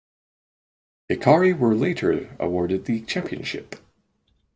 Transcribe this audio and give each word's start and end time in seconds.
Hekari 1.11 1.55
were 1.55 1.75
later 1.75 2.35
awarded 2.39 2.85
the 2.85 3.01
championship. 3.01 3.75